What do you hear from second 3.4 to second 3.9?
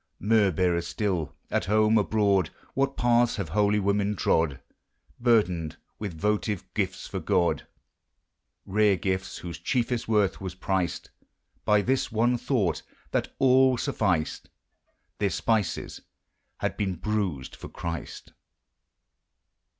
holy